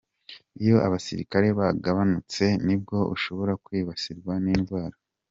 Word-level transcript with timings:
Iyo 0.61 0.75
abasirikare 0.87 1.47
bagabanutse, 1.59 2.43
nibwo 2.65 2.97
ushobora 3.15 3.53
kwibasirwa 3.63 4.33
n’indwara. 4.43 4.95